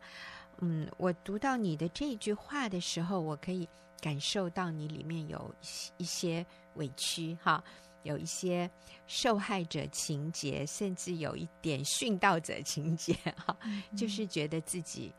[0.59, 3.67] 嗯，我读到你的这句话的时候，我可以
[3.99, 5.53] 感受到你里面有
[5.97, 7.61] 一些委屈，哈，
[8.03, 8.69] 有一些
[9.07, 13.57] 受害者情节，甚至有一点殉道者情节， 哈，
[13.97, 15.11] 就是觉得自己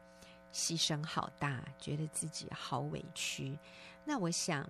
[0.52, 3.58] 牺牲好大，觉得自己好委屈。
[4.04, 4.64] 那我想。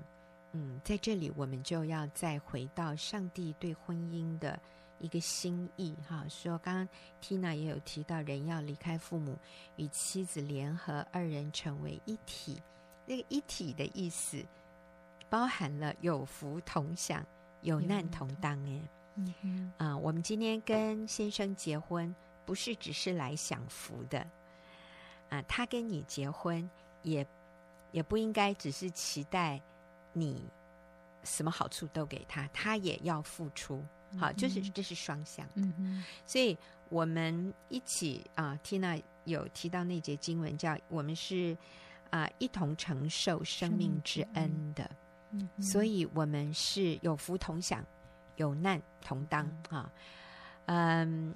[0.56, 4.56] 嗯，在这里我们就要再回到上帝对婚姻的
[5.00, 6.24] 一个心意哈。
[6.28, 6.88] 说刚刚
[7.20, 9.36] Tina 也有提到，人要离开父母，
[9.74, 12.62] 与妻子联合，二人成为一体。
[13.04, 14.46] 那个一体的意思，
[15.28, 17.26] 包含了有福同享，
[17.64, 18.56] 有难同当。
[18.66, 18.80] 哎，
[19.16, 22.14] 嗯嗯啊，我们今天跟先生结婚，
[22.46, 24.24] 不是只是来享福的
[25.30, 25.42] 啊。
[25.48, 26.70] 他跟你结婚，
[27.02, 27.26] 也
[27.90, 29.60] 也不应该只是期待。
[30.16, 30.48] 你
[31.24, 33.84] 什么好处都给他，他也要付出。
[34.16, 35.52] 好，就是这是双向的。
[35.56, 36.04] 嗯。
[36.24, 36.56] 所以
[36.88, 41.58] 我们一起啊，Tina 有提到那节经文，叫我们是
[42.10, 44.84] 啊一同承受生命之恩的。
[44.84, 44.96] 嗯。
[45.60, 47.84] 所以我们是有福同享，
[48.36, 49.90] 有难同当啊。
[50.66, 51.34] 嗯，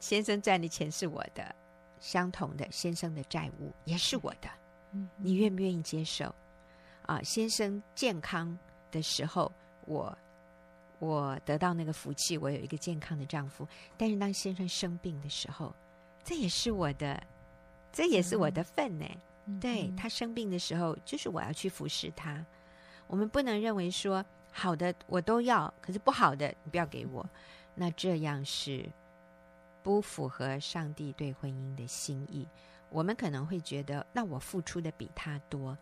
[0.00, 1.54] 先生赚的钱是我的，
[2.00, 4.48] 相同的先生的债务也是我的。
[4.92, 5.08] 嗯。
[5.16, 6.34] 你愿不愿意接受？
[7.06, 8.56] 啊，先生健康
[8.90, 9.50] 的时候，
[9.86, 10.16] 我
[11.00, 13.66] 我得到那个福气，我有一个健康的丈夫。
[13.98, 15.74] 但是当先生生病的时候，
[16.22, 17.20] 这也是我的，
[17.92, 19.04] 这也是我的份呢。
[19.04, 19.20] 嗯、
[19.60, 22.44] 对，他生病的时候，就是我要去服侍他。
[23.06, 27.28] 我们不能认为说好的我都要，可是不好的你不要给我，
[27.74, 28.88] 那这样是
[29.82, 32.46] 不符合上帝对婚姻的心意。
[32.88, 35.76] 我们可能会觉得，那我付出的比他多。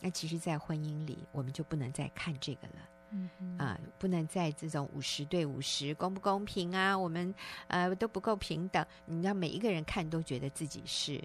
[0.00, 6.98] 那其实，在婚姻里，我们就不能再看这个了，啊，不能在这种五十对五十，公不公平啊？
[6.98, 7.34] 我们
[7.68, 8.84] 呃都不够平等。
[9.06, 11.22] 你让每一个人看都觉得自己是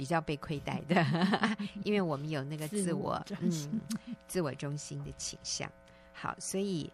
[0.00, 1.04] 比较被亏待的，
[1.84, 3.80] 因为我们有那个自我，自我嗯，
[4.26, 5.70] 自我中心的倾向。
[6.14, 6.90] 好，所以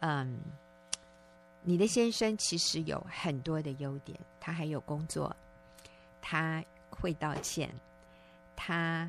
[0.00, 0.36] 嗯，
[1.62, 5.36] 你的先生其实有很多的优点，他还有工作，
[6.20, 7.72] 他会道歉，
[8.56, 9.08] 他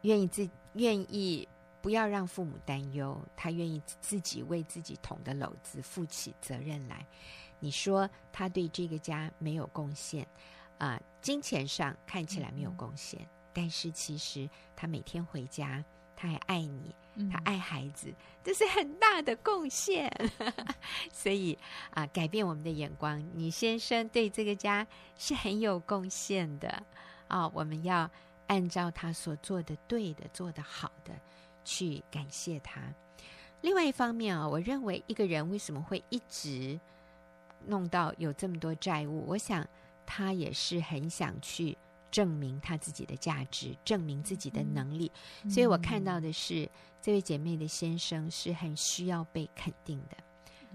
[0.00, 0.48] 愿意自。
[0.74, 1.46] 愿意
[1.82, 7.04] 不要让父母担忧，他愿意自己为自己捅的篓子负起责任来。
[7.58, 10.26] 你说他对这个家没有贡献，
[10.80, 15.84] 啊、呃，金钱上看起来没有贡献，嗯、但是其实他每天回家，
[16.16, 16.92] 他还爱你，
[17.30, 20.10] 他爱孩子，嗯、这是很大的贡献。
[21.12, 21.56] 所以
[21.90, 24.84] 啊、呃，改变我们的眼光，你先生对这个家
[25.16, 26.68] 是很有贡献的
[27.28, 28.10] 啊、呃，我们要。
[28.50, 31.14] 按照他所做的对的、做的好的，
[31.64, 32.80] 去感谢他。
[33.60, 36.76] 另外一方面啊，我认为一个人为什么会一直
[37.64, 39.24] 弄到有这么多债务？
[39.24, 39.64] 我想
[40.12, 41.78] 他也是很想去
[42.10, 45.12] 证明他自己的价值，证明自己的能力。
[45.44, 46.70] 嗯、所以我看到的是，嗯、
[47.00, 50.16] 这位姐妹的先生是很需要被肯定的，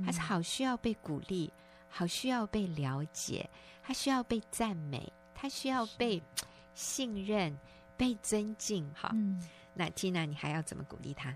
[0.06, 1.52] 他是好需要被鼓励，
[1.90, 3.50] 好需要被了解，
[3.84, 6.24] 他需要被赞美，他需要被。
[6.78, 7.58] 信任、
[7.96, 9.10] 被尊敬，好。
[9.14, 9.42] 嗯、
[9.74, 11.34] 那 Tina，你还要怎么鼓励他？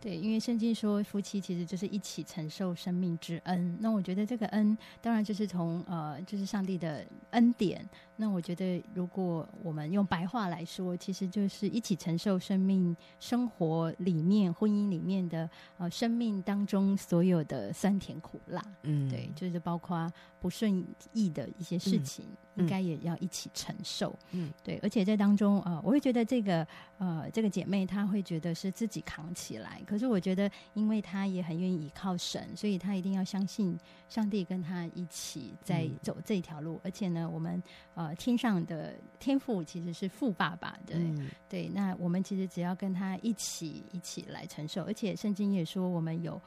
[0.00, 3.76] 对，因为圣经说夫妻其实就是一起承受生命之恩。
[3.80, 7.84] 那我觉得这个恩，当然就是从呃，就是上帝的恩典。
[8.14, 18.64] 那我觉得，如果我们用白话来说，其实就是一起承受生命生活里面、婚姻里面的呃生命当中所有的酸甜苦辣。
[18.82, 22.24] 嗯，对，就是包括不顺意的一些事情。
[22.24, 24.14] 嗯应该也要一起承受。
[24.32, 26.66] 嗯，对，而且在当中，呃，我会觉得这个
[26.98, 36.74] 呃这个姐妹她会觉得是自己扛起来，可是我觉得，因为她也很愿意依靠神，所以她一定要相信上帝跟她一起在走这条路。
[36.76, 37.62] 嗯、而且呢，我们
[37.94, 46.40] 呃天上的天父其实是富爸爸的，嗯、对，那我们其实只要跟他一起一起来承受，而且圣经也说我们有。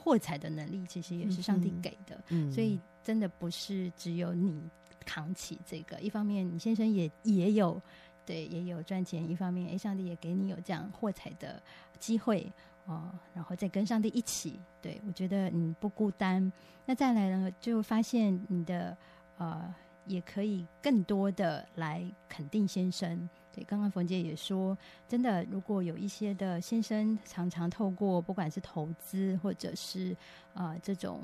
[0.00, 4.62] 获财的能力其实也是上帝给的，嗯，所以真的不是只有你
[5.08, 5.98] 扛起这个。
[6.00, 7.80] 一方面，你先生也也有
[8.26, 11.62] 对，也有赚钱；一方面，哎，上帝也给你有这样获财的
[11.98, 12.52] 机会
[12.84, 14.60] 哦，然后再跟上帝一起。
[14.82, 16.52] 对，我觉得你不孤单。
[16.84, 18.94] 那再来呢，就发现你的
[19.38, 23.26] 呃，也可以更多的来肯定先生。
[23.50, 24.76] 对刚刚冯姐也说，
[25.08, 30.12] 真的，如果有一些的先生常常透过不管是投资或者是
[30.54, 31.22] 啊、呃、这种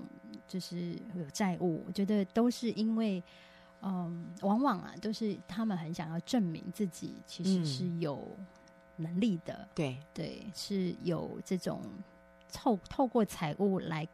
[0.48, 3.22] 就是有债务，我觉得都是因为
[3.84, 8.26] 嗯，往往啊都是他们很想要证明自己其实是有
[8.96, 11.82] 能力的，嗯、对对，是有这种
[12.52, 14.08] 透透过财务来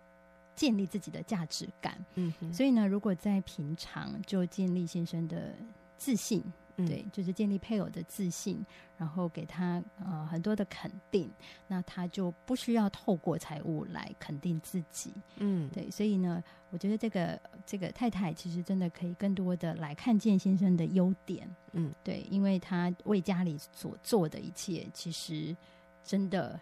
[0.56, 2.04] 建立自己的价值感。
[2.16, 5.54] 嗯哼，所以呢，如果在平常就建立先生的
[5.96, 6.42] 自信。
[6.86, 8.64] 对，就是建立配偶的自信，
[8.96, 11.30] 然后给他呃很多的肯定，
[11.68, 15.12] 那他就不需要透过财务来肯定自己。
[15.36, 21.48] 嗯，对，所以呢，我觉得这个这个太太其实真的可以更多的来看见先生的优点。
[21.72, 25.56] 嗯，对，因为他为家里所做的一切，其实
[26.02, 26.58] 真的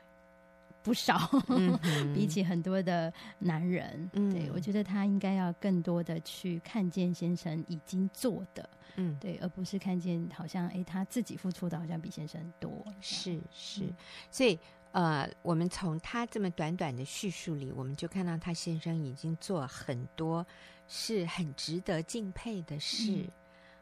[0.88, 1.78] 不少，嗯、
[2.14, 4.08] 比起很多的男人。
[4.14, 8.66] 嗯，对，我觉得他应该要更多的去看见先生已经做的。
[8.96, 13.94] 嗯，对，而不是看见好像哎，他自己付出的好像比先生多，是是，嗯、
[14.30, 14.58] 所以
[14.92, 20.44] 呃，我们从他这么短短的叙述里，我们就看到他先生已经做很多
[20.88, 23.28] 是很值得敬佩的事、嗯、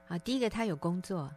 [0.09, 0.19] 啊。
[0.19, 1.33] 第一个，他有工作，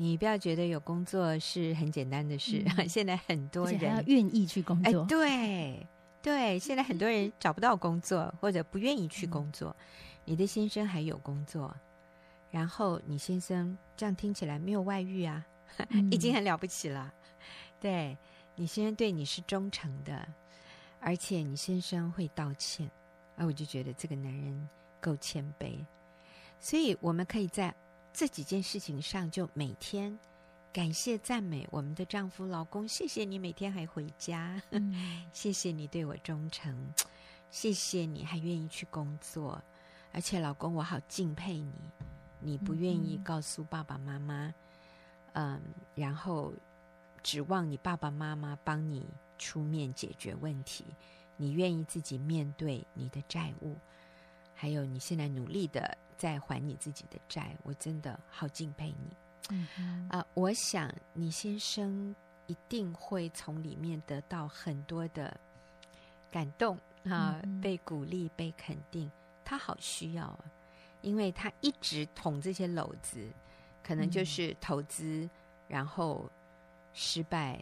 [0.00, 5.86] 你不要觉得有工作是很简单的事，嗯、 现在很多人要愿意去工作，哎对
[6.22, 9.84] 对，现在很多人找不到工作或者不愿意去工作，嗯、
[10.24, 11.76] 你的先生还有工作。
[12.50, 15.44] 然后你先生这样听起来没有外遇啊，
[15.90, 17.12] 嗯、已经很了不起了。
[17.78, 18.16] 对，
[18.56, 20.26] 你先生对你是忠诚的，
[20.98, 22.90] 而且你先生会道歉，
[23.36, 25.84] 而我就觉得这个男人够谦卑。
[26.58, 27.74] 所以我们可以在
[28.12, 30.18] 这几件事情上就每天
[30.72, 32.86] 感谢赞美我们的丈夫、老公。
[32.86, 34.94] 谢谢你每天还回家，嗯、
[35.32, 36.74] 谢谢你对我忠诚，
[37.50, 39.62] 谢谢你还愿意去工作，
[40.12, 41.72] 而且老公我好敬佩你。
[42.42, 44.54] 你不愿意告诉爸爸妈妈，
[45.34, 45.60] 嗯，
[45.94, 46.54] 然后
[47.22, 49.06] 指望你爸爸妈妈帮你
[49.38, 50.84] 出面解决问题，
[51.36, 53.76] 你愿意自己面对你的债务，
[54.54, 59.56] 还有你现在努力的在还你自己的债，我真的好敬佩你。
[60.10, 62.14] 啊，我想你先生
[62.46, 65.34] 一定会从里面得到很多的
[66.30, 69.10] 感动啊，被鼓励、被肯定，
[69.42, 70.44] 他好需要啊。
[71.00, 73.26] 因为他一直捅这些篓子，
[73.82, 75.30] 可能就是投资，嗯、
[75.66, 76.30] 然后
[76.92, 77.58] 失败，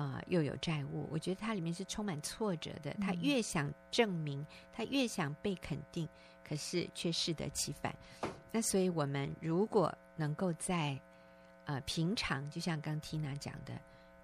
[0.00, 1.08] 啊、呃，又有债务。
[1.10, 2.94] 我觉得他里面是充满挫折的。
[2.94, 6.08] 他越想证明，他越想被肯定，
[6.42, 7.94] 可是却适得其反。
[8.52, 10.98] 那所以，我们如果能够在
[11.66, 13.78] 呃平常，就像刚 Tina 讲的，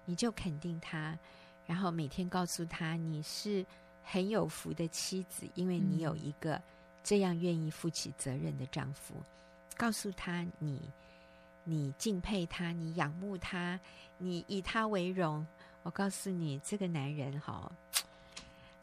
[0.05, 1.17] 你就肯定他，
[1.65, 3.65] 然后每天告诉他你是
[4.03, 6.55] 很有福的妻子，因为你有一个。
[6.55, 6.63] 嗯
[7.03, 9.13] 这样愿意负起责任的丈夫，
[9.77, 10.81] 告诉他你，
[11.63, 13.79] 你敬佩他，你仰慕他，
[14.17, 15.47] 你以他为荣。
[15.87, 17.71] 我告诉你，这个男人哈，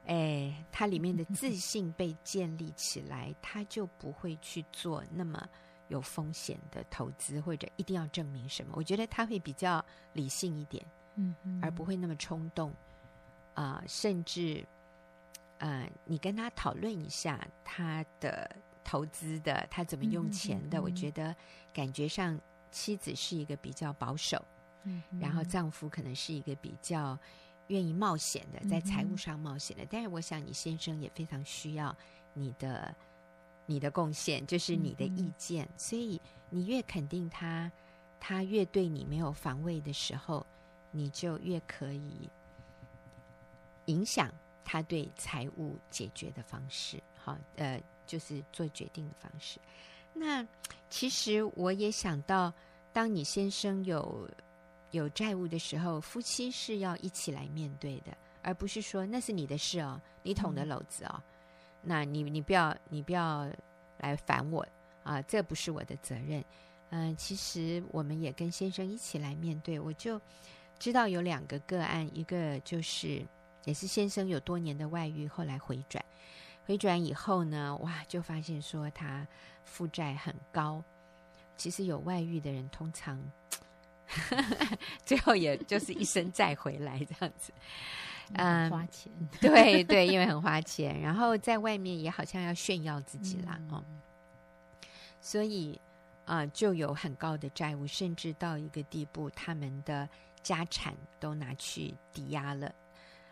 [0.06, 5.46] 哎，他里面的自 信被建立起来，他就不会去做那么
[5.88, 8.72] 有风险的投资，或者一定要证明什么。
[8.74, 10.82] 我觉得他会比较理性一点，
[11.16, 12.70] 嗯，而不会那么冲动
[13.52, 14.66] 啊，呃，甚至。
[15.58, 18.50] 呃，你跟他讨论一下他的
[18.82, 20.78] 投资的，他怎么用钱的？
[20.78, 21.36] 嗯嗯嗯、我觉得
[21.72, 22.38] 感觉上
[22.70, 24.44] 妻子是一个比较保守，
[24.84, 27.18] 嗯嗯、然后丈夫可能是一个比较
[27.68, 29.84] 愿意冒险的，在财务上冒险的。
[29.90, 31.94] 但是我想你先生也非常需要
[32.32, 32.94] 你的
[33.66, 35.68] 你的贡献，就是你的意见。
[35.76, 36.20] 所以
[36.50, 37.70] 你越肯定他，
[38.20, 40.46] 他越对你没有防卫的时候，
[40.90, 42.30] 你就越可以
[43.86, 44.32] 影响。
[44.66, 49.60] 他对财务解决的方式，好，呃，就是做决定的方式。
[50.14, 50.44] 那
[50.88, 52.50] 其实我也想到，
[52.90, 54.26] 当你先生有
[54.94, 61.22] 有债务的时候，夫妻是要一起来面对的，而不是说那是你的事哦，你捅的篓子哦，嗯、
[61.82, 63.50] 那你你不要你不要
[63.98, 64.64] 来烦我
[65.02, 66.42] 啊，这不是我的责任。
[66.90, 70.20] 嗯、呃，其实我们也跟先生一起来面对，我就
[70.78, 73.26] 知道有两个个案，一个就是
[73.64, 76.04] 也是先生有多年的外遇，后来回转，
[76.66, 79.26] 回转以后呢，哇，就发现说他
[79.64, 80.80] 负债很高。
[81.56, 83.20] 其实有外遇的人，通常
[85.04, 87.52] 最后也就是一生再回来这样子。
[88.32, 93.84] 嗯，花钱，对对，因为很花钱，然后在外面也好像要炫耀自己啦，嗯、哦，
[95.20, 95.78] 所以
[96.24, 100.08] 啊、呃，就有很高的债务，甚至到一个地步，他们的
[100.42, 102.66] 家产都拿去抵押了，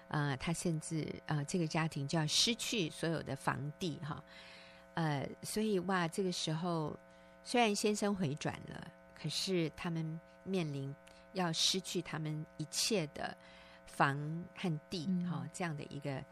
[0.09, 4.23] 啊、呃，他甚至啊、呃，这个家庭就要失去所有的房地哈，
[4.93, 6.95] 呃，所以哇，这个时候
[7.43, 8.87] 虽然先生回转了，
[9.23, 10.95] 可是他们面临
[11.35, 13.37] 要失去他们一切的。
[13.85, 14.17] 房
[14.57, 16.25] 和地，哈、哦，这样的一个、嗯、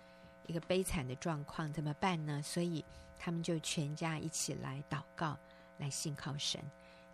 [0.46, 2.40] 一个悲惨的状况，怎么办呢？
[2.42, 2.82] 所以
[3.18, 5.36] 他们就全家一起来祷告，
[5.76, 6.58] 来信靠神。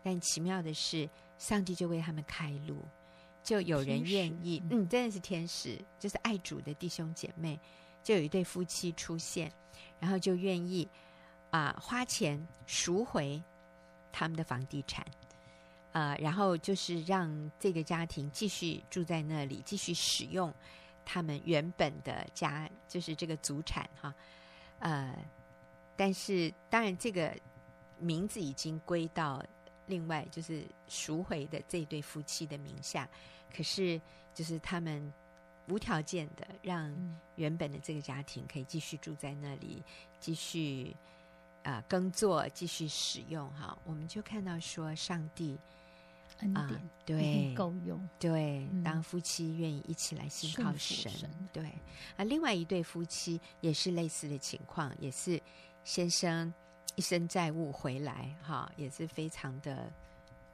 [0.04, 2.80] 但奇妙的是，上帝就为他们开路，
[3.42, 7.58] 就有人愿意，嗯，真的是天使，就是爱主的弟兄姐妹，
[8.04, 9.50] 就有一对夫妻出现，
[9.98, 10.88] 然后就愿意
[11.50, 13.42] 啊、呃、花钱赎回
[14.12, 15.04] 他们的房地产。
[15.96, 20.52] 呃，然后就是让这个家庭继续住在那里，继续使用
[21.06, 24.14] 他们原本的家，就是这个祖产哈。
[24.80, 25.16] 呃，
[25.96, 27.34] 但是当然这个
[27.98, 29.42] 名字已经归到
[29.86, 33.08] 另外就是赎回的这对夫妻的名下，
[33.50, 33.98] 可是
[34.34, 35.10] 就是他们
[35.70, 36.94] 无条件的让
[37.36, 39.82] 原本的这个家庭可以继续住在那里，
[40.20, 40.94] 继续
[41.62, 43.78] 啊、呃、耕作，继续使用哈。
[43.86, 45.58] 我们就看到说上帝。
[46.40, 51.64] 恩典、啊、对够用，对，当夫妻愿意一起来信靠神，神对
[52.16, 55.40] 啊，另外一对夫妻也是类似的情况，也是
[55.82, 56.52] 先生
[56.94, 59.90] 一身债务回来，哈，也是非常的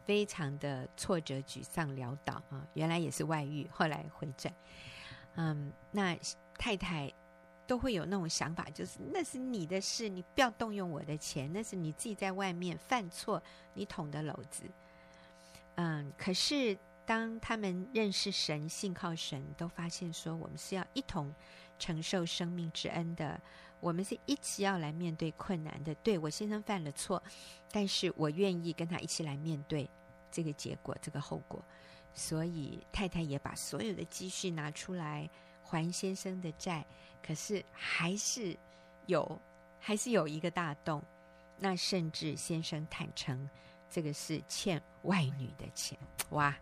[0.05, 2.67] 非常的挫折、沮丧、潦倒啊。
[2.75, 4.55] 原来也是外遇，后来回转，
[5.35, 6.17] 嗯，那
[6.59, 7.13] 太太
[7.67, 13.43] 都会有那种想法，就是那是你的事，你不要动用我的钱，那是你自己在外面犯错，
[13.75, 14.65] 你捅的篓子。
[15.77, 21.35] 嗯，可是当他们认识神、信靠神，都发现说，我们是要一同
[21.79, 23.41] 承受生命之恩的。
[23.81, 25.93] 我们是一起要来面对困难的。
[25.97, 27.21] 对，我先生犯了错，
[27.73, 29.91] 但是我愿意跟他一起来面对
[30.31, 31.61] 这个结果、这个后果。
[32.15, 35.29] 所以太太也把所有的积蓄拿出来
[35.63, 36.87] 还先生的债，
[37.27, 38.57] 可是还是
[39.07, 39.41] 有，
[39.81, 41.03] 还是有一个大洞。
[41.59, 43.49] 那甚至先生坦诚。
[43.93, 45.99] 这个是欠外女的钱，
[46.31, 46.57] 哇，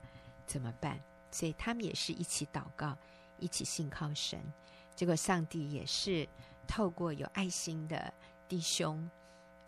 [0.46, 1.00] 怎么办？
[1.30, 2.98] 所以他们也是一起祷告，
[3.38, 4.40] 一起信靠神。
[4.96, 6.28] 结果上帝也是
[6.66, 8.12] 透过有爱心的
[8.48, 9.08] 弟兄，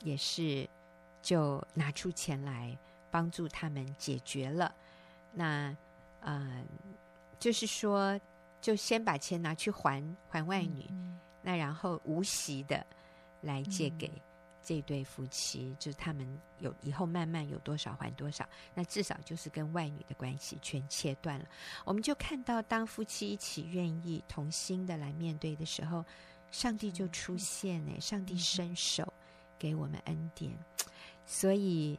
[0.01, 0.69] 也是
[1.23, 2.77] 就拿出钱来
[3.13, 4.75] 帮助他们解决了。
[5.33, 5.75] 那
[6.21, 6.65] 呃，
[7.39, 8.21] 就是说，
[8.61, 12.85] 就先把钱拿去还还外女，嗯嗯，那然后无息的
[13.43, 14.11] 来借给。
[14.65, 16.27] 这对夫妻，就是他们
[16.59, 21.47] 有以后慢慢有多少还多少，那至少就是跟外女的关系全切断了。
[21.85, 26.05] 我们就看到，当夫妻一起愿意同心的来面对的时候，
[26.51, 29.13] 上帝就出现呢，上帝伸手
[29.59, 30.53] 给我们恩典。
[31.27, 31.99] 所以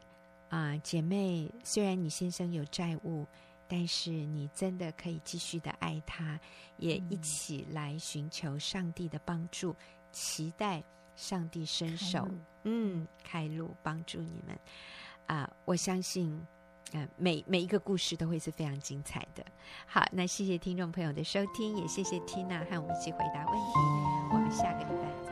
[0.49, 3.26] 啊，姐妹，虽然你先生有债务，
[3.68, 6.39] 但是你真的可以继续的爱他，
[6.78, 9.76] 也一起来寻求上帝的帮助，
[10.11, 10.84] 期待。
[11.16, 12.28] 上帝伸手，
[12.64, 14.57] 嗯，开路帮助你们
[15.28, 15.49] 啊！
[15.66, 16.39] 我相信，
[16.93, 19.45] 嗯、啊，每每一个故事都会是非常精彩的。
[19.86, 23.74] 好，那谢谢听众朋友的收听，也谢谢 Tina 和我们一起回答问题。
[24.32, 25.23] 我们下个礼拜。